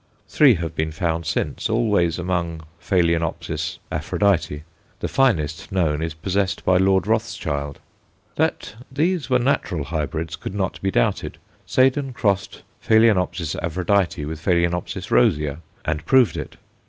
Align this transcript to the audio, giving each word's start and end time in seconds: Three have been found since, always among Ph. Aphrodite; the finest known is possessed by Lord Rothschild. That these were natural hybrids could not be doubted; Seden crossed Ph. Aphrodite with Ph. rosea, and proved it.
Three 0.27 0.55
have 0.55 0.73
been 0.73 0.91
found 0.91 1.27
since, 1.27 1.69
always 1.69 2.17
among 2.17 2.65
Ph. 2.83 3.77
Aphrodite; 3.91 4.63
the 4.99 5.07
finest 5.07 5.71
known 5.71 6.01
is 6.01 6.15
possessed 6.15 6.65
by 6.65 6.77
Lord 6.77 7.05
Rothschild. 7.05 7.77
That 8.35 8.73
these 8.91 9.29
were 9.29 9.37
natural 9.37 9.83
hybrids 9.83 10.35
could 10.35 10.55
not 10.55 10.81
be 10.81 10.89
doubted; 10.89 11.37
Seden 11.67 12.13
crossed 12.15 12.63
Ph. 12.83 13.55
Aphrodite 13.61 14.25
with 14.25 14.43
Ph. 14.43 15.11
rosea, 15.11 15.59
and 15.85 16.03
proved 16.03 16.35
it. 16.35 16.57